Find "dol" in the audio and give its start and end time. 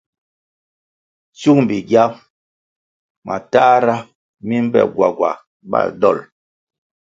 6.01-6.17